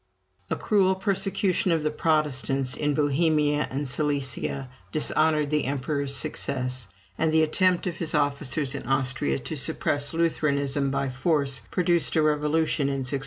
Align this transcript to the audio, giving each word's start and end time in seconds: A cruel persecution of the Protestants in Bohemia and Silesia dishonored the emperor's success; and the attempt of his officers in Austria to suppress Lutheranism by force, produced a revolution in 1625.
A 0.49 0.55
cruel 0.55 0.95
persecution 0.95 1.71
of 1.71 1.83
the 1.83 1.91
Protestants 1.91 2.75
in 2.75 2.95
Bohemia 2.95 3.67
and 3.69 3.87
Silesia 3.87 4.67
dishonored 4.91 5.51
the 5.51 5.65
emperor's 5.65 6.15
success; 6.15 6.87
and 7.19 7.31
the 7.31 7.43
attempt 7.43 7.85
of 7.85 7.97
his 7.97 8.15
officers 8.15 8.73
in 8.73 8.87
Austria 8.87 9.37
to 9.37 9.55
suppress 9.55 10.11
Lutheranism 10.11 10.89
by 10.89 11.09
force, 11.11 11.61
produced 11.69 12.15
a 12.15 12.23
revolution 12.23 12.87
in 12.87 13.01
1625. 13.05 13.19